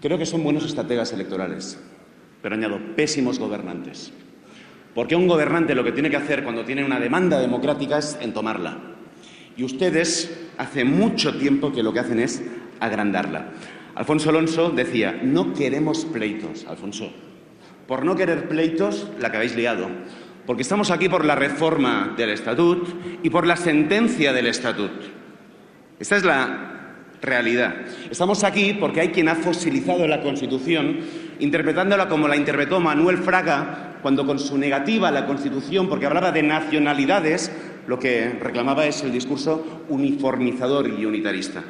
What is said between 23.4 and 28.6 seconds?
la sentencia del estatut. Esta es la realidad. Estamos